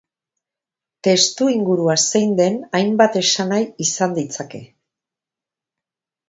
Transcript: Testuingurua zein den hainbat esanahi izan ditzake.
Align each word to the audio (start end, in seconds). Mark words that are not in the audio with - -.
Testuingurua 1.07 1.95
zein 2.11 2.33
den 2.39 2.57
hainbat 2.79 3.19
esanahi 3.21 3.69
izan 3.87 4.17
ditzake. 4.17 4.63